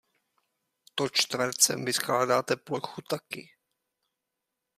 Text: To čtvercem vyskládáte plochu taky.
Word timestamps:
To 0.95 1.09
čtvercem 1.09 1.85
vyskládáte 1.85 2.55
plochu 2.55 3.01
taky. 3.01 3.51